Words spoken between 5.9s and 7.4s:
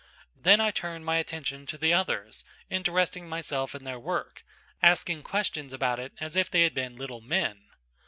it as if they had been little